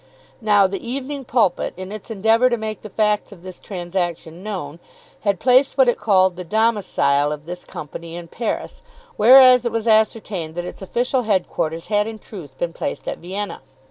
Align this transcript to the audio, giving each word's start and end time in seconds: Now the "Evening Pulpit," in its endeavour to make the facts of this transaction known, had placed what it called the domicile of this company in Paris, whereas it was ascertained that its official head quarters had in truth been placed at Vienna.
Now 0.41 0.65
the 0.65 0.81
"Evening 0.83 1.25
Pulpit," 1.25 1.75
in 1.77 1.91
its 1.91 2.09
endeavour 2.09 2.49
to 2.49 2.57
make 2.57 2.81
the 2.81 2.89
facts 2.89 3.31
of 3.31 3.43
this 3.43 3.59
transaction 3.59 4.41
known, 4.41 4.79
had 5.19 5.39
placed 5.39 5.77
what 5.77 5.87
it 5.87 5.99
called 5.99 6.37
the 6.37 6.43
domicile 6.43 7.31
of 7.31 7.45
this 7.45 7.63
company 7.63 8.15
in 8.15 8.27
Paris, 8.27 8.81
whereas 9.15 9.63
it 9.63 9.71
was 9.71 9.85
ascertained 9.87 10.55
that 10.55 10.65
its 10.65 10.81
official 10.81 11.21
head 11.21 11.47
quarters 11.47 11.85
had 11.85 12.07
in 12.07 12.17
truth 12.17 12.57
been 12.57 12.73
placed 12.73 13.07
at 13.07 13.19
Vienna. 13.19 13.61